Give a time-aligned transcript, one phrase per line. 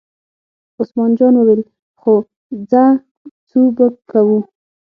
[0.79, 1.61] عثمان جان وویل:
[1.99, 2.13] خو
[2.69, 2.83] ځه
[3.49, 4.39] څو به کوو.